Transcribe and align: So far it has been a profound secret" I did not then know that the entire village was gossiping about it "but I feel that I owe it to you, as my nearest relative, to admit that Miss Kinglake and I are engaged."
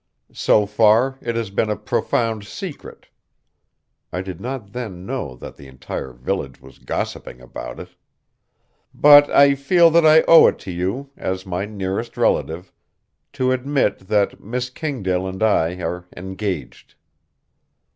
So 0.33 0.65
far 0.65 1.19
it 1.21 1.35
has 1.35 1.51
been 1.51 1.69
a 1.69 1.75
profound 1.75 2.43
secret" 2.43 3.09
I 4.11 4.23
did 4.23 4.41
not 4.41 4.73
then 4.73 5.05
know 5.05 5.35
that 5.35 5.57
the 5.57 5.67
entire 5.67 6.11
village 6.11 6.59
was 6.59 6.79
gossiping 6.79 7.39
about 7.39 7.79
it 7.79 7.89
"but 8.95 9.29
I 9.29 9.53
feel 9.53 9.91
that 9.91 10.03
I 10.07 10.23
owe 10.27 10.47
it 10.47 10.57
to 10.61 10.71
you, 10.71 11.11
as 11.15 11.45
my 11.45 11.65
nearest 11.65 12.17
relative, 12.17 12.71
to 13.33 13.51
admit 13.51 14.07
that 14.07 14.43
Miss 14.43 14.71
Kinglake 14.71 15.29
and 15.35 15.43
I 15.43 15.79
are 15.83 16.07
engaged." 16.17 16.95